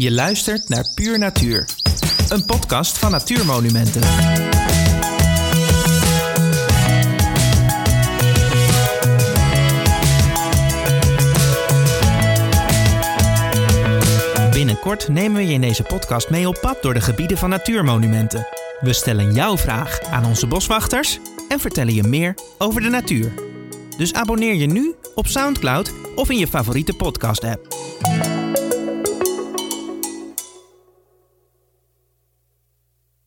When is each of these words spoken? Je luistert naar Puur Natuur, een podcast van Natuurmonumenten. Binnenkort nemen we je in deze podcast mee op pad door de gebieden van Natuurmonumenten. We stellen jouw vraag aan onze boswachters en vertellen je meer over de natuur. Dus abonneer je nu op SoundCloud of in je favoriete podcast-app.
Je 0.00 0.12
luistert 0.12 0.68
naar 0.68 0.84
Puur 0.94 1.18
Natuur, 1.18 1.64
een 2.28 2.44
podcast 2.44 2.98
van 2.98 3.10
Natuurmonumenten. 3.10 4.00
Binnenkort 14.50 15.08
nemen 15.08 15.36
we 15.36 15.46
je 15.46 15.52
in 15.52 15.60
deze 15.60 15.82
podcast 15.82 16.30
mee 16.30 16.48
op 16.48 16.58
pad 16.60 16.82
door 16.82 16.94
de 16.94 17.00
gebieden 17.00 17.38
van 17.38 17.50
Natuurmonumenten. 17.50 18.46
We 18.80 18.92
stellen 18.92 19.32
jouw 19.32 19.56
vraag 19.56 20.00
aan 20.00 20.24
onze 20.24 20.46
boswachters 20.46 21.18
en 21.48 21.60
vertellen 21.60 21.94
je 21.94 22.02
meer 22.02 22.34
over 22.58 22.80
de 22.80 22.88
natuur. 22.88 23.32
Dus 23.96 24.12
abonneer 24.12 24.54
je 24.54 24.66
nu 24.66 24.94
op 25.14 25.26
SoundCloud 25.26 25.92
of 26.14 26.30
in 26.30 26.38
je 26.38 26.46
favoriete 26.46 26.92
podcast-app. 26.92 27.76